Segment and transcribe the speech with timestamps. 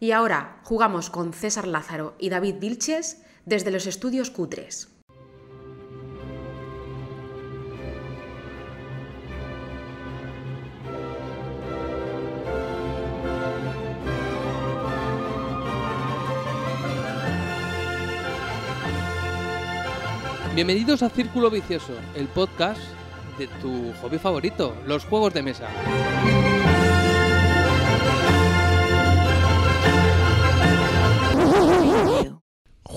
[0.00, 4.88] Y ahora jugamos con César Lázaro y David Vilches desde los estudios Q3.
[20.54, 22.80] Bienvenidos a Círculo Vicioso, el podcast
[23.38, 25.68] de tu hobby favorito, los juegos de mesa.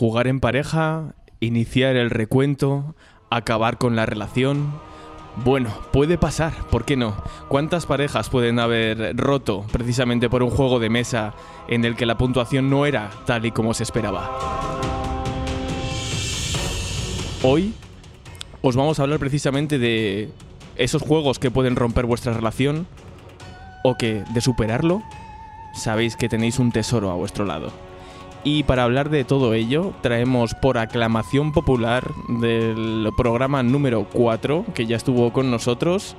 [0.01, 2.95] Jugar en pareja, iniciar el recuento,
[3.29, 4.73] acabar con la relación.
[5.45, 7.13] Bueno, puede pasar, ¿por qué no?
[7.49, 11.35] ¿Cuántas parejas pueden haber roto precisamente por un juego de mesa
[11.67, 14.27] en el que la puntuación no era tal y como se esperaba?
[17.43, 17.75] Hoy
[18.63, 20.31] os vamos a hablar precisamente de
[20.77, 22.88] esos juegos que pueden romper vuestra relación
[23.83, 25.03] o que de superarlo
[25.75, 27.91] sabéis que tenéis un tesoro a vuestro lado.
[28.44, 34.88] Y para hablar de todo ello, traemos por aclamación popular del programa número 4, que
[34.88, 36.16] ya estuvo con nosotros,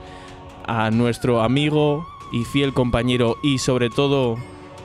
[0.65, 4.37] a nuestro amigo y fiel compañero y sobre todo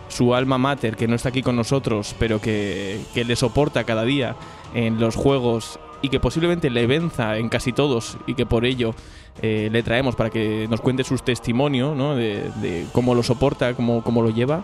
[0.08, 4.04] su alma mater, que no está aquí con nosotros, pero que, que le soporta cada
[4.04, 4.36] día
[4.74, 8.96] en los juegos y que posiblemente le venza en casi todos y que por ello
[9.42, 12.16] eh, le traemos para que nos cuente su testimonio ¿no?
[12.16, 14.64] de, de cómo lo soporta, cómo, cómo lo lleva.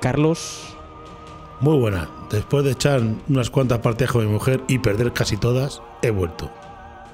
[0.00, 0.76] Carlos,
[1.60, 2.08] Muy buena.
[2.30, 6.50] Después de echar unas cuantas partidas con mi mujer y perder casi todas, he vuelto.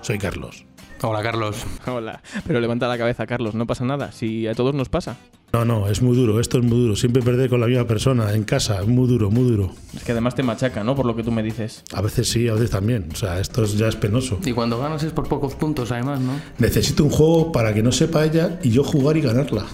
[0.03, 0.65] Soy Carlos.
[1.03, 1.57] Hola Carlos.
[1.87, 5.17] Hola, pero levanta la cabeza, Carlos, no pasa nada, si a todos nos pasa.
[5.53, 6.97] No, no, es muy duro, esto es muy duro.
[6.97, 9.73] Siempre perder con la misma persona en casa, muy duro, muy duro.
[9.95, 10.95] Es que además te machaca, ¿no?
[10.95, 11.83] Por lo que tú me dices.
[11.93, 13.09] A veces sí, a veces también.
[13.13, 14.39] O sea, esto es- ya es penoso.
[14.45, 16.33] Y cuando ganas es por pocos puntos además, ¿no?
[16.59, 19.65] Necesito un juego para que no sepa ella y yo jugar y ganarla.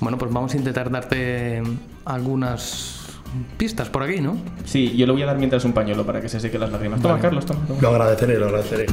[0.00, 1.62] Bueno, pues vamos a intentar darte
[2.06, 2.99] algunas
[3.56, 4.36] pistas por aquí, ¿no?
[4.64, 7.00] Sí, yo le voy a dar mientras un pañuelo para que se seque las lágrimas.
[7.00, 7.22] Toma, Vale.
[7.22, 7.66] Carlos, toma.
[7.66, 7.80] toma.
[7.80, 8.86] Lo agradeceré, lo agradeceré.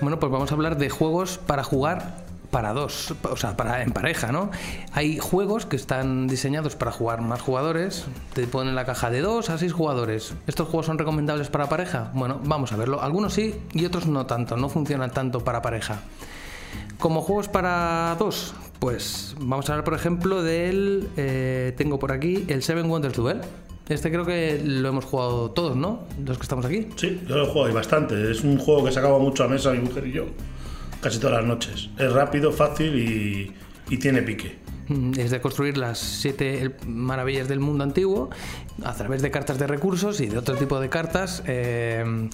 [0.00, 3.92] Bueno, pues vamos a hablar de juegos para jugar para dos, o sea, para en
[3.92, 4.50] pareja, ¿no?
[4.92, 9.50] Hay juegos que están diseñados para jugar más jugadores, te ponen la caja de dos
[9.50, 10.34] a seis jugadores.
[10.46, 12.10] ¿Estos juegos son recomendables para pareja?
[12.14, 13.02] Bueno, vamos a verlo.
[13.02, 16.00] Algunos sí y otros no tanto, no funcionan tanto para pareja.
[16.98, 21.08] Como juegos para dos, pues vamos a hablar, por ejemplo, del.
[21.16, 23.40] eh, tengo por aquí el Seven Wonders Duel.
[23.88, 26.00] Este creo que lo hemos jugado todos, ¿no?
[26.24, 26.88] Los que estamos aquí.
[26.96, 28.30] Sí, yo lo juego y bastante.
[28.30, 30.26] Es un juego que sacaba mucho a mesa mi mujer y yo.
[31.00, 31.88] Casi todas las noches.
[31.98, 33.54] Es rápido, fácil y,
[33.88, 34.58] y tiene pique.
[34.88, 38.28] Mm, Es de construir las siete maravillas del mundo antiguo
[38.84, 41.42] a través de cartas de recursos y de otro tipo de cartas.
[41.46, 42.28] eh,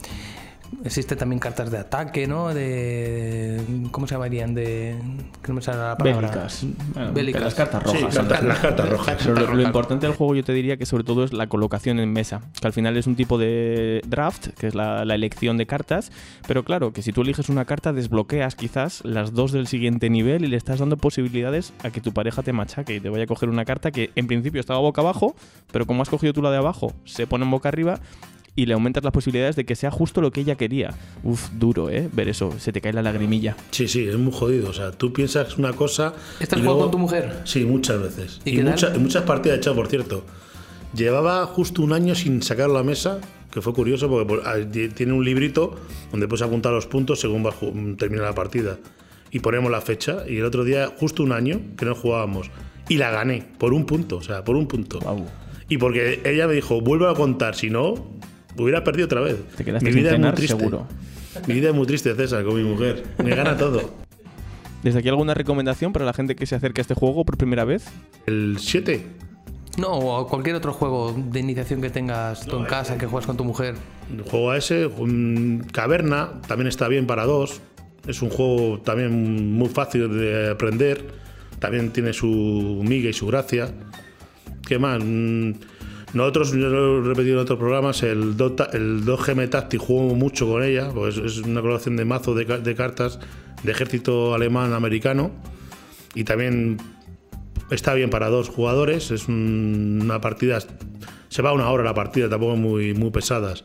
[0.84, 2.52] existe también cartas de ataque, ¿no?
[2.52, 3.60] De.
[3.90, 4.54] ¿Cómo se llamarían?
[4.54, 4.96] De.
[5.42, 6.28] Que no me sale la palabra.
[6.28, 6.66] Bélicas.
[6.94, 7.42] Bueno, Bélicas.
[7.42, 8.00] Las cartas rojas.
[8.00, 9.16] Sí, son cartas- las cartas rojas.
[9.22, 12.12] Pero lo, importante del juego yo te diría que sobre todo es la colocación en
[12.12, 15.66] mesa, que al final es un tipo de draft, que es la, la elección de
[15.66, 16.10] cartas,
[16.46, 20.44] pero claro, que si tú eliges una carta desbloqueas quizás las dos del siguiente nivel
[20.44, 23.26] y le estás dando posibilidades a que tu pareja te machaque y te vaya a
[23.26, 25.34] coger una carta que en principio estaba boca abajo,
[25.72, 28.00] pero como has cogido tú la de abajo, se pone en boca arriba
[28.56, 30.94] y le aumentas las posibilidades de que sea justo lo que ella quería.
[31.22, 32.08] Uf, duro, ¿eh?
[32.12, 33.56] Ver eso, se te cae la lagrimilla.
[33.72, 34.70] Sí, sí, es muy jodido.
[34.70, 36.14] O sea, tú piensas una cosa.
[36.40, 37.40] ¿Estás jugando con tu mujer?
[37.44, 38.40] Sí, muchas veces.
[38.44, 40.24] ¿Y Y, mucha- muchas partidas hechas, por cierto.
[40.94, 43.18] Llevaba justo un año sin sacar la mesa,
[43.50, 45.74] que fue curioso porque por- ah, ti- tiene un librito
[46.12, 47.52] donde puedes apuntar los puntos según va
[47.96, 48.78] termina la partida.
[49.32, 50.18] Y ponemos la fecha.
[50.28, 52.50] Y el otro día, justo un año que no jugábamos.
[52.88, 55.00] Y la gané, por un punto, o sea, por un punto.
[55.68, 57.94] Y porque ella me dijo, vuelve a contar, si no,
[58.56, 59.36] hubiera perdido otra vez.
[59.56, 60.56] Te quedaste mi sin vida es muy triste.
[60.56, 60.86] seguro.
[61.46, 63.02] Mi vida es muy triste, César, con mi mujer.
[63.22, 63.90] Me gana todo.
[64.82, 67.64] ¿Desde aquí alguna recomendación para la gente que se acerque a este juego por primera
[67.64, 67.86] vez?
[68.26, 69.04] El 7.
[69.78, 73.36] No, o cualquier otro juego de iniciación que tengas tú en casa, que juegas con
[73.36, 73.74] tu mujer.
[74.12, 77.60] El juego a ese, un Caverna, también está bien para dos.
[78.06, 81.06] Es un juego también muy fácil de aprender.
[81.58, 83.72] También tiene su miga y su gracia.
[84.66, 85.02] ¿Qué más?
[86.14, 90.46] Nosotros, yo lo he repetido en otros programas, el, Dota- el 2GM Tactic juego mucho
[90.46, 93.18] con ella, pues es una colaboración de mazo de, ca- de cartas
[93.62, 95.32] de ejército alemán-americano.
[96.14, 96.76] Y también
[97.70, 99.10] está bien para dos jugadores.
[99.10, 100.58] Es un- una partida.
[101.28, 103.64] Se va una hora la partida, tampoco muy, muy pesadas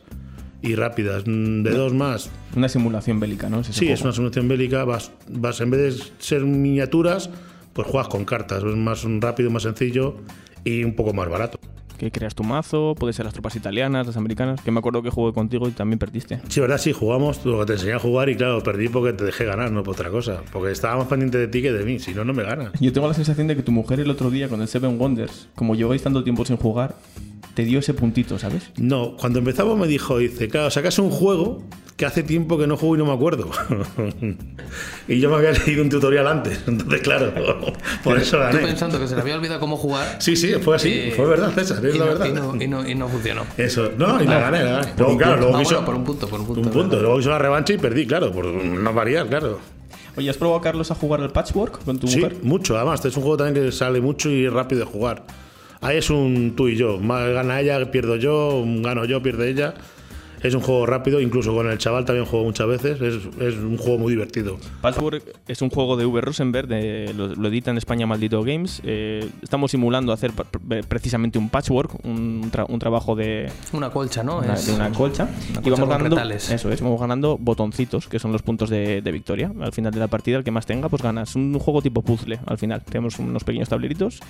[0.60, 1.22] y rápidas.
[1.26, 2.30] Mm, De dos más.
[2.56, 3.62] Una simulación bélica, ¿no?
[3.62, 4.84] Sí, es una simulación bélica.
[4.84, 7.30] Vas, vas, en vez de ser miniaturas,
[7.72, 8.64] pues juegas con cartas.
[8.64, 10.16] Es más rápido, más sencillo
[10.64, 11.60] y un poco más barato.
[12.00, 15.10] Que creas tu mazo, puede ser las tropas italianas, las americanas, que me acuerdo que
[15.10, 16.40] jugué contigo y también perdiste.
[16.48, 19.24] Sí, verdad, sí, jugamos, lo que te enseñé a jugar y claro, perdí porque te
[19.24, 20.42] dejé ganar, no por otra cosa.
[20.50, 22.72] Porque estaba más pendiente de ti que de mí, si no, no me ganas.
[22.80, 25.48] Yo tengo la sensación de que tu mujer el otro día con el Seven Wonders,
[25.54, 26.96] como lleváis tanto tiempo sin jugar,
[27.52, 28.70] te dio ese puntito, ¿sabes?
[28.78, 31.62] No, cuando empezamos me dijo, dice, claro, sacas un juego
[32.00, 33.50] que hace tiempo que no juego y no me acuerdo.
[35.06, 37.32] y yo me había leído un tutorial antes, entonces claro,
[38.04, 38.60] por eso gané.
[38.60, 40.16] pensando que se le había olvidado cómo jugar.
[40.18, 42.26] Sí, sí, fue así, eh, fue verdad, César, es y la no- verdad.
[42.26, 43.42] Y no, y no- y no funcionó.
[43.58, 44.92] Eso, no, y la gané, la gané.
[44.96, 46.60] Luego, claro, Ah, luego bueno, por un punto, por un punto.
[46.62, 49.58] un punto, luego hizo la revancha y perdí, claro, por no variar, claro.
[50.16, 52.36] Oye, ¿has probado, Carlos, a jugar al Patchwork con tu Sí, mujer?
[52.42, 55.24] mucho, además, este es un juego también que sale mucho y es rápido de jugar.
[55.82, 59.74] Ahí es un tú y yo, más gana ella, pierdo yo, gano yo, pierde ella.
[60.42, 63.76] Es un juego rápido, incluso con el chaval también juego muchas veces, es, es un
[63.76, 64.58] juego muy divertido.
[64.80, 66.20] Patchwork es un juego de V.
[66.20, 68.80] Rosenberg, de- lo, lo edita en España Maldito Games.
[68.84, 70.32] Eh, estamos simulando hacer
[70.88, 74.38] precisamente un patchwork, un, tra- un trabajo de, Una colcha, ¿no?
[74.38, 75.24] una, Es- de una colcha.
[75.24, 76.50] una y colcha vamos con ganando, retales.
[76.50, 79.52] eso es, vamos ganando botoncitos, que son los puntos de, de victoria.
[79.60, 81.36] Al final de la partida, el que más tenga, pues ganas.
[81.36, 82.82] Un juego tipo puzzle, al final.
[82.84, 84.20] Tenemos unos pequeños tableritos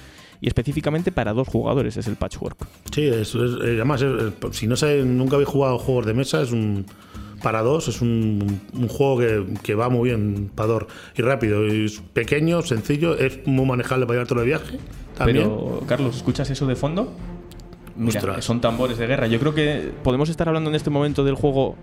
[0.41, 2.57] y específicamente para dos jugadores es el patchwork.
[2.95, 6.43] Sí, es, es- eh, además, es- si no sé, nunca habéis jugado juegos de mesa,
[6.43, 6.87] es un.
[7.43, 10.85] Para dos, es un, un juego que, que va muy bien para dos
[11.17, 11.67] y rápido.
[11.67, 14.79] y Es pequeño, sencillo, es muy manejable para llevártelo de viaje.
[15.17, 15.49] También.
[15.49, 17.15] Pero, Carlos, ¿escuchas eso de fondo?
[17.97, 19.27] Mira, son tambores de guerra.
[19.27, 21.77] Yo creo que podemos estar hablando en este momento del juego.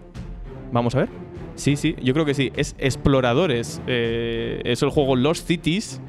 [0.71, 1.09] Vamos a ver.
[1.57, 2.51] Sí, sí, yo creo que sí.
[2.56, 3.81] Es Exploradores.
[3.88, 6.00] Eh, es el juego Lost Cities.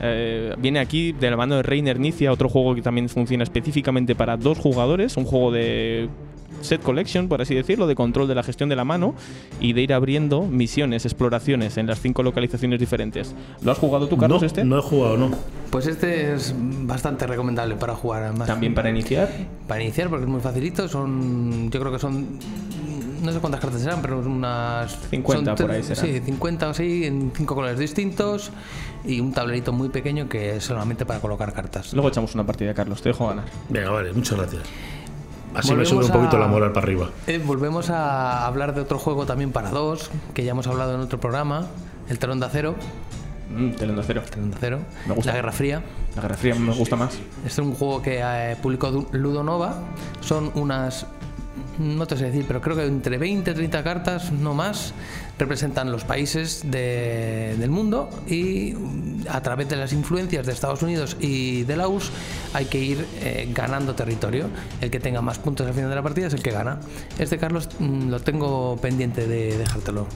[0.00, 4.14] Eh, viene aquí de la mano de Reiner Nicia, otro juego que también funciona específicamente
[4.14, 5.16] para dos jugadores.
[5.16, 6.08] Un juego de
[6.60, 9.14] set collection, por así decirlo, de control de la gestión de la mano
[9.60, 13.34] y de ir abriendo misiones, exploraciones en las cinco localizaciones diferentes.
[13.62, 14.64] ¿Lo has jugado tú, Carlos, no, este?
[14.64, 15.30] no he jugado, no.
[15.70, 18.22] Pues este es bastante recomendable para jugar.
[18.22, 18.46] Además.
[18.46, 19.28] También para iniciar.
[19.66, 21.70] Para iniciar, porque es muy facilito, son.
[21.70, 22.38] Yo creo que son.
[23.22, 24.96] No sé cuántas cartas serán, pero unas.
[25.10, 26.06] 50 son por ahí serán.
[26.06, 28.52] Sí, 50 o así, en cinco colores distintos.
[29.04, 31.92] Y un tablerito muy pequeño que es solamente para colocar cartas.
[31.92, 33.02] Luego echamos una partida, Carlos.
[33.02, 33.46] Te dejo ganar.
[33.68, 34.62] Venga, vale, muchas gracias.
[35.54, 37.10] Así Volvemos me sube un poquito a- la moral para arriba.
[37.26, 41.00] Eh, volvemos a hablar de otro juego también para dos, que ya hemos hablado en
[41.00, 41.66] otro programa:
[42.08, 42.74] El Telón de Acero.
[43.54, 44.22] Mm, Telón de acero.
[44.22, 44.78] Telón de Acero.
[45.06, 45.30] Me gusta.
[45.30, 45.82] La Guerra Fría.
[46.16, 47.14] La Guerra Fría me gusta más.
[47.14, 49.74] Este es un juego que eh, publicó Ludonova.
[50.20, 51.06] Son unas.
[51.78, 54.92] No te sé decir, pero creo que entre 20 y 30 cartas, no más,
[55.38, 60.82] representan los países de- del mundo y mm, a través de las influencias de Estados
[60.82, 62.10] Unidos y de la URSS
[62.54, 64.46] hay que ir eh, ganando territorio.
[64.80, 66.78] El que tenga más puntos al final de la partida es el que gana.
[67.18, 70.06] Este, Carlos, mm, lo tengo pendiente de dejártelo.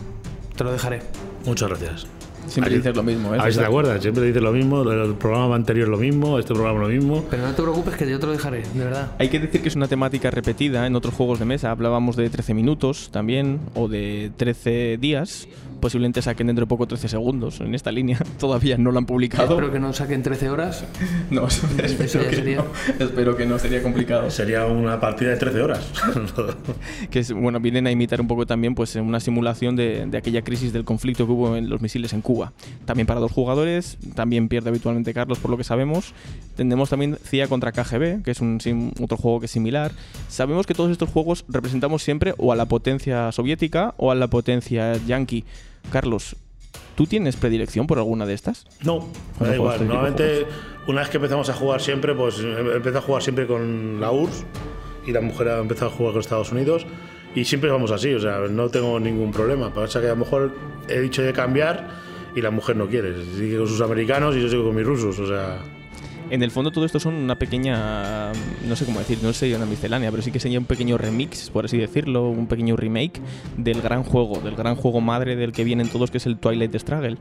[0.56, 1.02] Te lo dejaré.
[1.44, 2.06] Muchas gracias.
[2.49, 3.39] Siempre dices lo mismo, ¿eh?
[3.39, 6.55] A ver si te acuerdas, siempre dices lo mismo, el programa anterior lo mismo, este
[6.55, 7.25] programa lo mismo.
[7.31, 9.12] Pero no te preocupes que yo te lo dejaré, de verdad.
[9.19, 11.71] Hay que decir que es una temática repetida en otros juegos de mesa.
[11.71, 15.49] Hablábamos de 13 minutos también, o de 13 días.
[15.81, 18.19] Posiblemente saquen dentro de poco 13 segundos en esta línea.
[18.41, 19.45] Todavía no lo han publicado.
[19.55, 20.85] Espero que no saquen 13 horas.
[21.31, 22.65] No, espero, Eso ya que sería- no.
[23.05, 24.29] espero que no, sería complicado.
[24.39, 25.93] Sería una partida de 13 horas.
[27.11, 30.43] que es, bueno, vienen a imitar un poco también pues una simulación de, de aquella
[30.43, 32.38] crisis del conflicto que hubo en los misiles en Cuba.
[32.85, 36.12] También para dos jugadores, también pierde habitualmente Carlos por lo que sabemos.
[36.56, 39.93] Tenemos también CIA contra KGB, que es un, sim- otro juego que es similar.
[40.29, 44.29] Sabemos que todos estos juegos representamos siempre o a la potencia soviética o a la
[44.29, 45.44] potencia yankee.
[45.93, 46.37] Carlos,
[46.96, 48.67] ¿tú tienes predilección por alguna de estas?
[48.82, 49.08] No,
[49.40, 49.75] da igual.
[49.75, 50.47] este Normalmente,
[50.87, 54.11] una vez que empezamos a jugar siempre, pues em- empecé a jugar siempre con la
[54.11, 54.45] URSS
[55.07, 56.87] y la mujer ha empezado a jugar con Estados Unidos
[57.35, 59.73] y siempre vamos así, o sea, no tengo ningún problema.
[59.73, 60.52] Pasa que a lo mejor
[60.88, 61.88] he dicho de cambiar
[62.38, 63.14] y la mujer no quiere.
[63.37, 65.59] Sigue con sus americanos y yo sigo con mis rusos, o sea.
[66.30, 68.33] En el fondo todo esto son una pequeña,
[68.66, 71.49] no sé cómo decir, no sería una miscelánea, pero sí que sería un pequeño remix,
[71.49, 73.21] por así decirlo, un pequeño remake
[73.57, 76.75] del gran juego, del gran juego madre del que vienen todos, que es el Twilight
[76.76, 77.16] Struggle.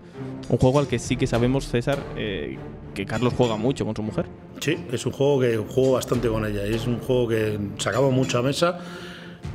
[0.50, 2.58] Un juego al que sí que sabemos, César, eh,
[2.94, 4.26] que Carlos juega mucho con su mujer.
[4.60, 8.12] Sí, es un juego que juego bastante con ella y es un juego que sacamos
[8.12, 8.80] mucho a mesa.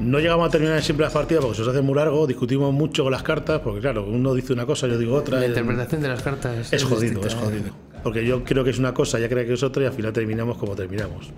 [0.00, 3.04] No llegamos a terminar siempre las partidas porque se nos hace muy largo, discutimos mucho
[3.04, 5.38] con las cartas, porque claro, uno dice una cosa, yo digo otra.
[5.38, 7.36] La es- interpretación de las cartas Es jodido, distinta, es ¿eh?
[7.40, 7.64] jodido.
[8.02, 10.12] Porque yo creo que es una cosa, ella cree que es otra y al final
[10.12, 11.30] terminamos como terminamos.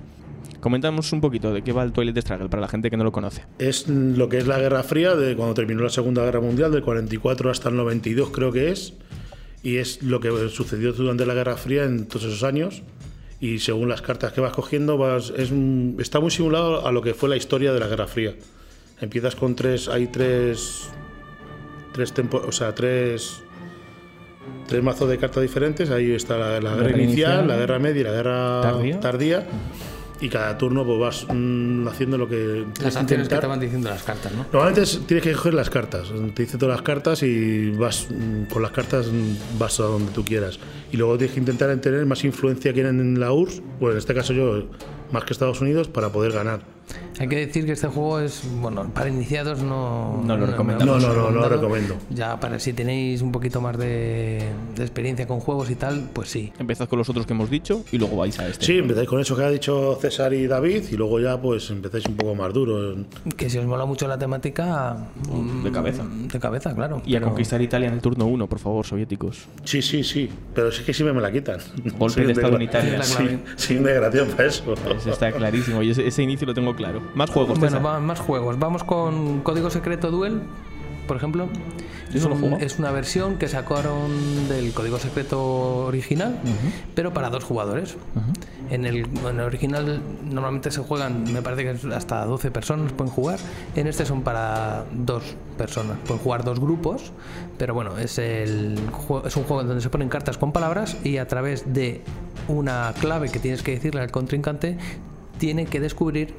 [0.61, 3.13] Comentamos un poquito de qué va el Twilight Struggle para la gente que no lo
[3.13, 3.43] conoce.
[3.59, 6.83] Es lo que es la Guerra Fría, de cuando terminó la Segunda Guerra Mundial, del
[6.83, 8.95] 44 hasta el 92 creo que es,
[9.63, 12.83] y es lo que sucedió durante la Guerra Fría en todos esos años.
[13.45, 15.53] Y según las cartas que vas cogiendo, vas, es
[15.99, 18.35] está muy simulado a lo que fue la historia de la Guerra Fría.
[19.03, 20.89] Empiezas con tres, hay tres,
[21.93, 23.43] tres tempo- o sea, tres,
[24.67, 25.91] tres mazos de cartas diferentes.
[25.91, 29.01] Ahí está la, la guerra guerra inicial, inicial, la guerra media y la guerra tardía.
[29.01, 29.47] tardía.
[30.25, 33.91] Y cada turno pues vas mm, haciendo lo que Las acciones que te van diciendo
[33.91, 34.47] las cartas, ¿no?
[34.53, 36.09] Normalmente es- tienes que coger las cartas.
[36.35, 40.13] Te dice todas las cartas y vas mm, con las cartas mm, vas a donde
[40.13, 40.59] tú quieras.
[40.93, 44.15] Y luego tienes que intentar tener más influencia que en la URSS, bueno, en este
[44.15, 44.65] caso yo,
[45.13, 46.61] más que Estados Unidos, para poder ganar.
[47.19, 50.21] Hay que decir que este juego es, bueno, para iniciados no...
[50.25, 51.03] No lo recomendamos.
[51.03, 51.97] No, no, no, no lo recomiendo.
[52.11, 54.43] Ya para si tenéis un poquito más de,
[54.75, 56.53] de experiencia con juegos y tal, pues sí.
[56.59, 58.65] Empezad con los otros que hemos dicho y luego vais a este.
[58.67, 62.05] Sí, empezáis con eso que ha dicho César y David y luego ya pues empezáis
[62.07, 62.97] un poco más duro.
[63.37, 64.97] Que si os mola mucho la temática...
[65.63, 66.03] De cabeza.
[66.03, 67.01] mm, De cabeza, claro.
[67.07, 69.47] Y a conquistar Italia en el turno 1, por favor, soviéticos.
[69.65, 70.29] Sí, sí, sí.
[70.55, 71.59] Pero sí que siempre me la quitan.
[71.99, 72.99] Golpe de estado en Italia.
[73.05, 73.17] Es.
[73.57, 74.75] Sí, desgraciado para eso.
[74.97, 75.83] Eso está clarísimo.
[75.83, 77.04] Y ese, ese inicio lo tengo claro.
[77.15, 78.59] Más juegos, Bueno, va- más juegos.
[78.59, 80.41] Vamos con Código Secreto Duel,
[81.07, 81.49] por ejemplo.
[82.55, 86.39] Un- es una versión que sacaron del Código Secreto original,
[86.95, 87.97] pero para dos jugadores.
[88.71, 93.13] en, el, en el original normalmente se juegan, me parece que hasta 12 personas pueden
[93.13, 93.39] jugar.
[93.75, 95.23] En este son para dos
[95.59, 95.99] personas.
[96.07, 97.13] Pueden jugar dos grupos,
[97.59, 98.79] pero bueno, es, el,
[99.27, 102.03] es un juego donde se ponen cartas con palabras y a través de
[102.49, 104.79] una clave que tienes que decirle al contrincante,
[105.39, 106.35] tiene que descubrir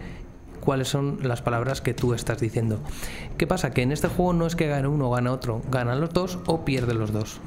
[0.65, 2.79] cuáles son las palabras que tú estás diciendo.
[3.37, 3.71] ¿Qué pasa?
[3.71, 6.39] Que en este juego no es que gane uno o gane otro, ganan los dos
[6.47, 7.39] o pierden los dos.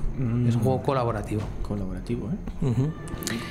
[0.48, 1.42] Es un juego colaborativo.
[1.62, 2.66] Colaborativo, ¿eh?
[2.66, 2.90] Ujú.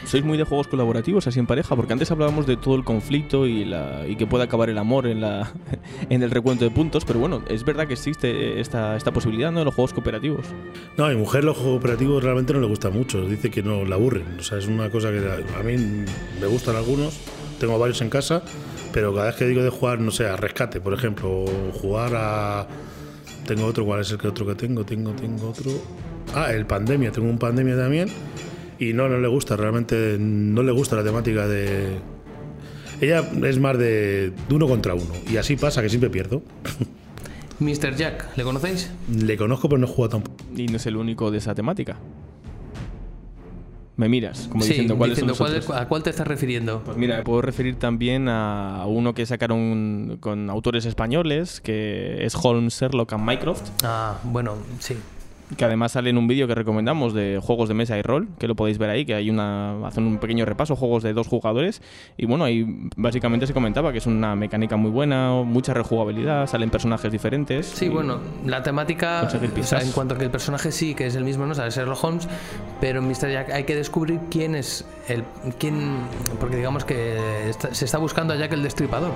[0.06, 1.76] ¿Sois muy de juegos colaborativos así en pareja?
[1.76, 5.08] Porque antes hablábamos de todo el conflicto y, la, y que puede acabar el amor
[5.08, 5.52] en, la,
[6.10, 9.60] en el recuento de puntos, pero bueno, es verdad que existe esta, esta posibilidad ¿no?
[9.60, 10.46] de los juegos cooperativos.
[10.98, 13.26] No, a mi mujer los juegos operativos realmente no le gustan mucho.
[13.26, 14.38] Dice que no la aburren.
[14.40, 15.76] O sea, es una cosa que a mí
[16.42, 17.18] me gustan algunos.
[17.60, 18.44] Tengo varios en casa,
[18.94, 22.14] pero cada vez que digo de jugar, no sé, a rescate, por ejemplo, o jugar
[22.16, 22.68] a.
[23.46, 24.86] Tengo otro, ¿cuál es el que otro que tengo?
[24.86, 25.72] Tengo, tengo otro.
[26.34, 27.12] Ah, el pandemia.
[27.12, 28.10] Tengo un pandemia también.
[28.80, 32.00] Y no, no le gusta, realmente no le gusta la temática de.
[33.00, 35.14] Ella es más de, de uno contra uno.
[35.30, 36.42] Y así pasa que siempre pierdo.
[37.60, 37.96] Mr.
[37.96, 38.92] Jack, ¿le conocéis?
[39.12, 40.38] Le conozco, pero no he jugado tampoco.
[40.56, 41.98] Y no es el único de esa temática.
[43.98, 45.82] Me miras, como sí, diciendo cuáles diciendo son cuál-.
[45.82, 46.84] ¿a cuál te estás refiriendo?
[46.86, 52.36] Pues mira, me puedo referir también a uno que sacaron con autores españoles, que es
[52.40, 54.96] Holmes, Sherlock and Mycroft, Ah, bueno, sí.
[55.56, 58.48] Que además sale en un vídeo que recomendamos de juegos de mesa y rol, que
[58.48, 61.82] lo podéis ver ahí, que hay una hacen un pequeño repaso, juegos de dos jugadores,
[62.18, 62.66] y bueno, ahí
[62.98, 67.66] básicamente se comentaba que es una mecánica muy buena, mucha rejugabilidad, salen personajes diferentes.
[67.68, 71.16] Sí, bueno, la temática, o sea, en cuanto a que el personaje sí que es
[71.16, 72.28] el mismo, no sale Sherlock Holmes,
[72.82, 73.32] pero en Mr.
[73.32, 75.24] Jack hay que descubrir quién es el
[75.60, 76.00] quién
[76.40, 77.18] porque digamos que
[77.50, 79.14] está- se está buscando a Jack el Destripador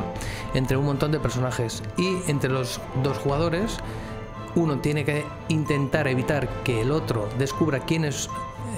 [0.54, 3.78] entre un montón de personajes y entre los dos jugadores
[4.56, 8.30] uno tiene que intentar evitar que el otro descubra quién es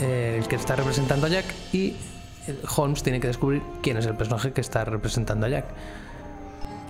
[0.02, 1.96] eh, el que está representando a Jack y
[2.48, 5.66] eh, Holmes tiene que descubrir quién es el personaje que está representando a Jack.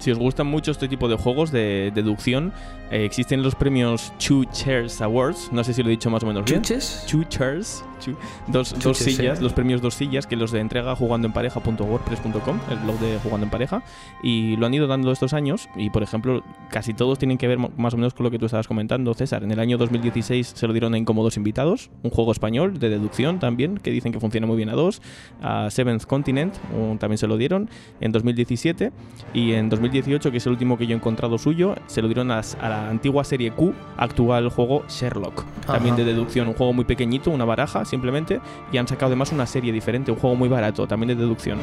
[0.03, 2.51] Si os gustan mucho este tipo de juegos de deducción,
[2.91, 5.49] eh, existen los premios Two Chairs Awards.
[5.53, 6.61] No sé si lo he dicho más o menos bien.
[6.61, 7.05] ¿Chuches?
[7.09, 7.85] Two Chairs.
[8.03, 8.17] two-
[8.47, 9.43] dos, sillas, sí.
[9.43, 13.81] los premios dos sillas que los de entrega jugandoenpareja.wordpress.com, el blog de Jugando en Pareja,
[14.21, 15.69] y lo han ido dando estos años.
[15.77, 18.45] Y por ejemplo, casi todos tienen que ver más o menos con lo que tú
[18.45, 19.43] estabas comentando, César.
[19.45, 23.39] En el año 2016 se lo dieron a Incómodos Invitados, un juego español de deducción
[23.39, 25.01] también, que dicen que funciona muy bien a dos.
[25.41, 27.69] A Seventh Continent un- también se lo dieron
[28.01, 28.91] en 2017.
[29.33, 32.31] Y en 2018, que es el último que yo he encontrado suyo, se lo dieron
[32.31, 35.43] a, la antigua serie Q, actual juego Sherlock.
[35.65, 38.39] También de deducción, un juego muy pequeñito, una baraja simplemente.
[38.71, 41.59] Y han sacado además una serie diferente, un juego muy barato, también de deducción.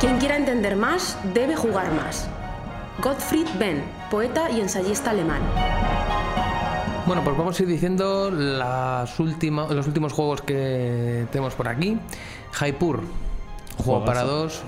[0.00, 2.28] Quien quiera entender más debe jugar más.
[3.02, 5.40] Gottfried Benn, poeta y ensayista alemán.
[7.06, 11.98] Bueno, pues vamos a ir diciendo las última- los últimos juegos que tenemos por aquí.
[12.52, 13.00] Jaipur,
[13.76, 14.04] juego Juegazo.
[14.06, 14.62] para dos,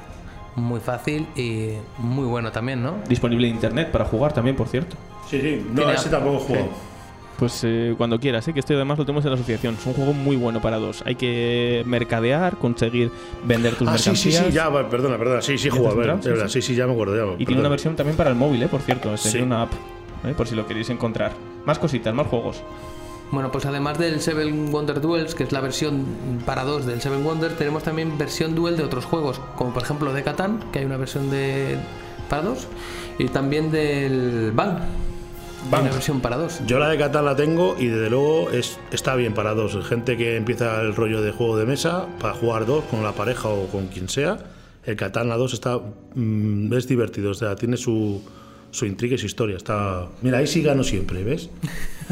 [0.60, 2.94] muy fácil y muy bueno también, ¿no?
[3.08, 4.96] Disponible en internet para jugar también, por cierto.
[5.28, 5.64] Sí, sí.
[5.70, 6.44] No, Tiene- ese tampoco.
[6.48, 6.54] Sí.
[7.38, 8.52] Pues eh, cuando quieras, ¿eh?
[8.52, 9.74] que esto además lo tenemos en la asociación.
[9.78, 11.04] Es un juego muy bueno para dos.
[11.06, 13.12] Hay que mercadear, conseguir
[13.44, 15.40] vender tus Ah, sí, sí, sí, ya, perdona, perdona.
[15.40, 16.18] Sí, sí, he ¿Ya te jugado, has vale, enterado?
[16.18, 16.62] es Sí, verdad, sí.
[16.62, 17.14] sí, sí, ya me acuerdo.
[17.36, 18.66] Ya, Y tiene una versión también para el móvil, ¿eh?
[18.68, 19.14] por cierto.
[19.14, 19.38] Es Sí.
[19.38, 19.72] una app,
[20.26, 20.34] ¿eh?
[20.36, 21.30] por si lo queréis encontrar.
[21.64, 22.60] Más cositas, más juegos.
[23.30, 26.06] Bueno, pues además del Seven Wonder Duels, que es la versión
[26.46, 30.12] para dos del Seven Wonder, tenemos también versión duel de otros juegos, como por ejemplo
[30.12, 31.76] de Catán, que hay una versión de
[32.30, 32.66] para dos,
[33.18, 34.78] y también del Bang.
[35.70, 35.82] Bang.
[35.82, 36.60] una versión para dos.
[36.66, 39.76] Yo la de Catán la tengo y desde luego es, está bien para dos.
[39.86, 43.48] Gente que empieza el rollo de juego de mesa para jugar dos con la pareja
[43.48, 44.38] o con quien sea.
[44.84, 45.78] El Catán la 2 está
[46.14, 48.22] mm, es divertido, o sea, tiene su,
[48.70, 49.56] su intriga y su historia.
[49.56, 51.50] Está, mira, ahí sí gano siempre, ¿ves?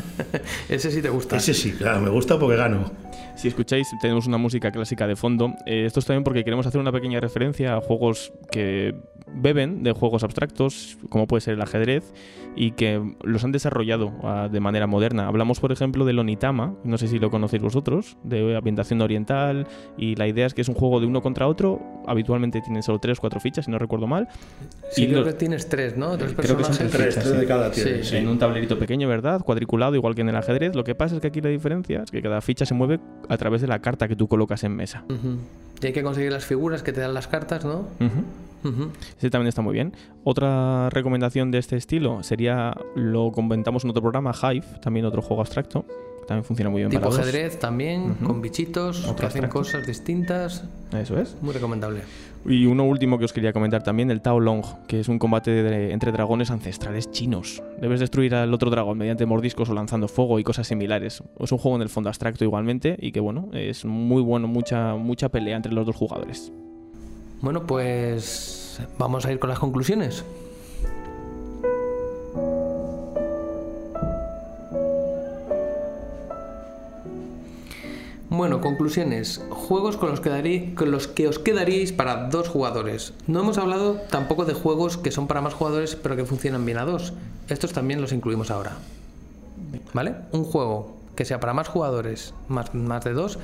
[0.68, 1.36] Ese sí te gusta.
[1.36, 2.90] Ese sí, claro, me gusta porque gano.
[3.36, 5.52] Si escucháis, tenemos una música clásica de fondo.
[5.66, 8.94] Eh, esto es también porque queremos hacer una pequeña referencia a juegos que
[9.30, 12.14] beben de juegos abstractos, como puede ser el ajedrez,
[12.54, 15.28] y que los han desarrollado ah, de manera moderna.
[15.28, 19.66] Hablamos, por ejemplo, del Onitama, no sé si lo conocéis vosotros, de ambientación oriental,
[19.98, 22.98] y la idea es que es un juego de uno contra otro, habitualmente tienen solo
[23.00, 24.28] tres o cuatro fichas, si no recuerdo mal.
[24.90, 26.16] Sí, y creo los- que tienes tres, ¿no?
[26.16, 27.96] Tres Creo que son tres, Tres, tres de cada tiene.
[28.02, 28.04] Sí.
[28.10, 28.16] sí.
[28.16, 29.42] en un tablerito pequeño, ¿verdad?
[29.42, 30.74] Cuadriculado, igual que en el ajedrez.
[30.74, 33.36] Lo que pasa es que aquí la diferencia es que cada ficha se mueve a
[33.36, 35.04] través de la carta que tú colocas en mesa.
[35.08, 35.38] Ujú.
[35.82, 37.86] Y hay que conseguir las figuras que te dan las cartas, ¿no?
[38.00, 38.90] Ujú.
[39.18, 39.92] Ese también está muy bien.
[40.24, 45.40] Otra recomendación de este estilo sería, lo comentamos en otro programa, Hive, también otro juego
[45.42, 45.84] abstracto.
[46.20, 47.20] que También funciona muy bien Tipo para dos.
[47.20, 48.24] ajedrez también, Ujú.
[48.26, 49.58] con bichitos Otro que hacen abstracto.
[49.58, 50.64] cosas distintas.
[50.92, 51.36] Eso es.
[51.42, 52.00] Muy recomendable.
[52.48, 55.92] Y uno último que os quería comentar también, el Tao Long, que es un combate
[55.92, 57.62] entre dragones ancestrales chinos.
[57.80, 61.22] Debes destruir al otro dragón mediante mordiscos o lanzando fuego y cosas similares.
[61.40, 64.94] Es un juego en el fondo abstracto igualmente y que bueno, es muy bueno, mucha,
[64.94, 66.52] mucha pelea entre los dos jugadores.
[67.40, 70.24] Bueno, pues vamos a ir con las conclusiones.
[78.36, 79.40] Bueno, conclusiones.
[79.50, 83.14] Juegos con los, que darí- con los que os quedaríais para dos jugadores.
[83.26, 86.78] No hemos hablado tampoco de juegos que son para más jugadores pero que funcionan bien
[86.78, 87.12] a dos.
[87.48, 88.76] Estos también los incluimos ahora.
[89.94, 90.14] ¿Vale?
[90.32, 93.38] Un juego que sea para más jugadores, más, más de dos,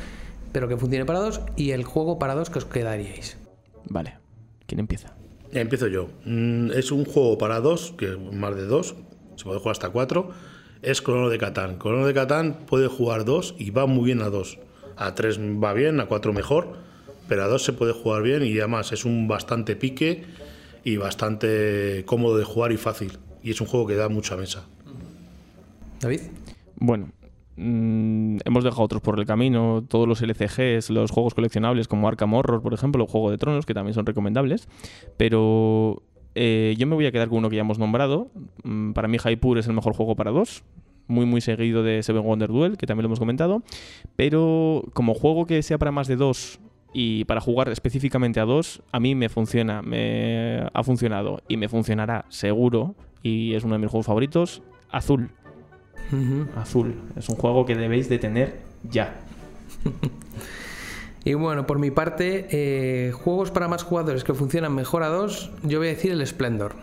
[0.52, 3.38] pero que funcione para dos y el juego para dos que os quedaríais.
[3.88, 4.14] Vale,
[4.66, 5.14] ¿quién empieza?
[5.52, 6.08] Empiezo yo.
[6.26, 8.94] Mm, Es un juego para dos, que más de dos,
[9.36, 10.30] se puede jugar hasta cuatro.
[10.82, 11.76] Es Crono de Catán.
[11.78, 14.58] Crono de Catán puede jugar dos y va muy bien a dos.
[14.96, 16.76] A tres va bien, a cuatro mejor,
[17.28, 20.24] pero a dos se puede jugar bien y además es un bastante pique
[20.84, 23.18] y bastante cómodo de jugar y fácil.
[23.42, 24.64] Y es un juego que da mucha mesa.
[26.00, 26.20] David.
[26.76, 27.10] Bueno,
[27.56, 32.34] mm, hemos dejado otros por el camino, todos los LCGs, los juegos coleccionables como Arkham
[32.34, 34.68] Horror, por ejemplo, o Juego de Tronos, que también son recomendables,
[35.16, 36.02] pero
[36.34, 38.30] eh, yo me voy a quedar con uno que ya hemos nombrado.
[38.64, 40.64] Mm, Para mí Hypur es el mejor juego para dos,
[41.12, 43.62] muy muy seguido de Seven Wonder Duel, que también lo hemos comentado,
[44.16, 46.58] pero como juego que sea para más de dos
[46.92, 51.68] y para jugar específicamente a dos, a mí me funciona, me ha funcionado y me
[51.68, 55.30] funcionará seguro, y es uno de mis juegos favoritos, Azul.
[56.56, 56.94] Azul.
[57.16, 59.14] Es un juego que debéis de tener ya.
[61.24, 65.52] Y bueno, por mi parte, eh, juegos para más jugadores que funcionan mejor a dos,
[65.62, 66.74] yo voy a decir el Splendor.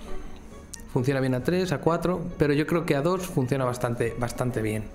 [0.91, 4.62] Funciona bien a 3, a 4, pero yo creo que a 2 funciona bastante, bastante
[4.62, 4.86] bien.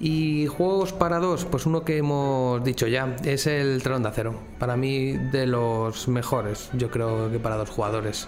[0.00, 4.34] Y juegos para 2, pues uno que hemos dicho ya, es el Telón de Acero.
[4.58, 8.26] Para mí de los mejores, yo creo que para dos jugadores.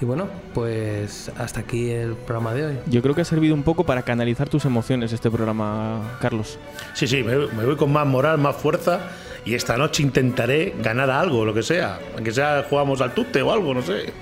[0.00, 2.78] Y bueno, pues hasta aquí el programa de hoy.
[2.86, 6.58] Yo creo que ha servido un poco para canalizar tus emociones este programa, Carlos.
[6.94, 9.00] Sí, sí, me, me voy con más moral, más fuerza
[9.44, 11.98] y esta noche intentaré ganar a algo, lo que sea.
[12.14, 14.12] Aunque sea jugamos al tute o algo, no sé.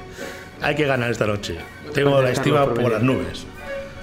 [0.62, 1.56] Hay que ganar esta noche.
[1.92, 3.46] Tengo la estima por las nubes.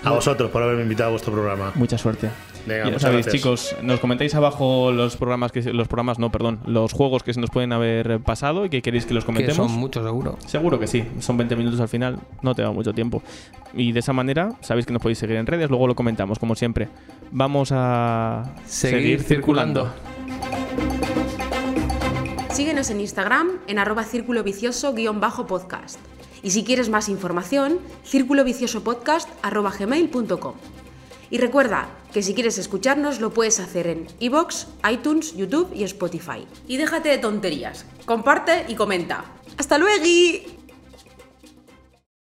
[0.03, 1.71] A vosotros por haberme invitado a vuestro programa.
[1.75, 2.29] Mucha suerte.
[2.65, 3.33] Venga, ya sabéis, gracias.
[3.43, 7.39] chicos, nos comentáis abajo los programas que los programas no, perdón, los juegos que se
[7.39, 9.71] nos pueden haber pasado y que queréis que los Que comentemos.
[9.71, 10.37] son muchos seguro.
[10.45, 13.23] Seguro que sí, son 20 minutos al final, no te da mucho tiempo.
[13.73, 16.53] Y de esa manera, sabéis que nos podéis seguir en redes, luego lo comentamos, como
[16.55, 16.87] siempre.
[17.31, 19.91] Vamos a Seguir circulando.
[22.51, 25.99] Síguenos en Instagram en arroba círculo vicioso guion bajo podcast.
[26.43, 30.56] Y si quieres más información, círculo vicioso podcast arroba gmail.com.
[31.30, 36.45] Y recuerda que si quieres escucharnos lo puedes hacer en iVoox, iTunes, YouTube y Spotify.
[36.67, 37.86] Y déjate de tonterías.
[38.06, 39.25] Comparte y comenta.
[39.58, 40.61] ¡Hasta luego!